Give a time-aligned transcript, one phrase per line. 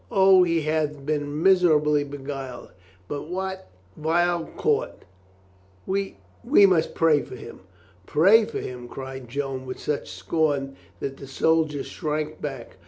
[0.09, 2.71] O, he hath been miserably beguiled
[3.07, 3.19] by
[3.51, 5.05] that vile court..,.
[5.85, 7.59] We— we must pray for him."
[8.07, 12.77] "Pray for him!" cried Joan with such scorn that the soldier shrank back.